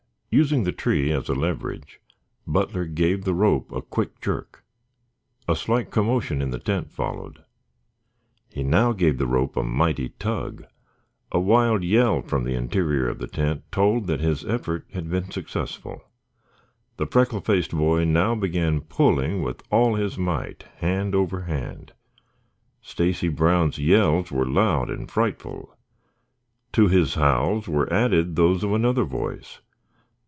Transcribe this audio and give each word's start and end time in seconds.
Using 0.33 0.63
the 0.63 0.71
tree 0.71 1.11
as 1.11 1.27
a 1.27 1.35
leverage 1.35 1.99
Butler 2.47 2.85
gave 2.85 3.25
the 3.25 3.33
rope 3.33 3.69
a 3.73 3.81
quick 3.81 4.21
jerk. 4.21 4.63
A 5.45 5.57
slight 5.57 5.91
commotion 5.91 6.41
in 6.41 6.51
the 6.51 6.57
tent 6.57 6.89
followed. 6.89 7.43
He 8.47 8.63
now 8.63 8.93
gave 8.93 9.17
the 9.17 9.27
rope 9.27 9.57
a 9.57 9.63
mighty 9.65 10.07
tug. 10.07 10.63
A 11.33 11.39
wild 11.41 11.83
yell 11.83 12.21
from 12.21 12.45
the 12.45 12.53
interior 12.55 13.09
of 13.09 13.19
the 13.19 13.27
tent 13.27 13.69
told 13.73 14.07
that 14.07 14.21
his 14.21 14.45
effort 14.45 14.85
had 14.93 15.09
been 15.09 15.29
successful. 15.29 16.01
The 16.95 17.07
freckle 17.07 17.41
faced 17.41 17.71
boy 17.71 18.05
now 18.05 18.33
began 18.33 18.79
pulling 18.79 19.41
with 19.43 19.61
all 19.69 19.95
his 19.95 20.17
might, 20.17 20.63
hand 20.77 21.13
over 21.13 21.41
hand. 21.41 21.91
Stacy 22.81 23.27
Brown's 23.27 23.79
yells 23.79 24.31
were 24.31 24.47
loud 24.47 24.89
and 24.89 25.11
frightful. 25.11 25.75
To 26.71 26.87
his 26.87 27.15
howls 27.15 27.67
were 27.67 27.91
added 27.91 28.37
those 28.37 28.63
of 28.63 28.71
another 28.71 29.03
voice. 29.03 29.59